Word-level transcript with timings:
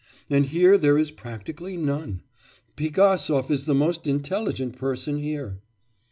And 0.31 0.47
here 0.47 0.79
there 0.79 0.97
is 0.97 1.11
practically 1.11 1.77
none. 1.77 2.23
Pigasov 2.75 3.51
is 3.51 3.65
the 3.65 3.75
most 3.75 4.07
intelligent 4.07 4.75
person 4.75 5.19
here. 5.19 5.59